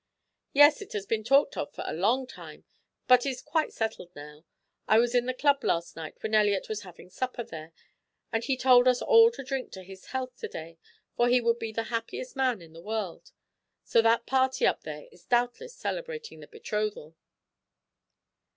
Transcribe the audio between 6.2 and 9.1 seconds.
when Elliot was having supper there, and he told us